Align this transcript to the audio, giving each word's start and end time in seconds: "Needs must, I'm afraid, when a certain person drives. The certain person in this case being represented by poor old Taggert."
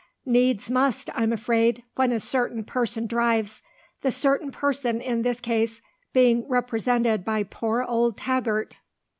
"Needs 0.25 0.67
must, 0.71 1.11
I'm 1.13 1.31
afraid, 1.31 1.83
when 1.93 2.11
a 2.11 2.19
certain 2.19 2.63
person 2.63 3.05
drives. 3.05 3.61
The 4.01 4.11
certain 4.11 4.49
person 4.49 4.99
in 4.99 5.21
this 5.21 5.39
case 5.39 5.79
being 6.11 6.49
represented 6.49 7.23
by 7.23 7.43
poor 7.43 7.83
old 7.83 8.17
Taggert." 8.17 8.79